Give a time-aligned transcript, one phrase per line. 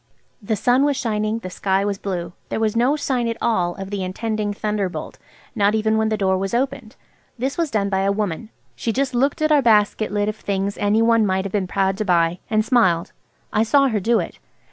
[0.41, 2.33] The sun was shining, the sky was blue.
[2.49, 5.19] There was no sign at all of the intending thunderbolt,
[5.53, 6.95] not even when the door was opened.
[7.37, 8.49] This was done by a woman.
[8.75, 11.97] She just looked at our basket lid of things any one might have been proud
[11.99, 13.11] to buy, and smiled.
[13.53, 14.39] I saw her do it.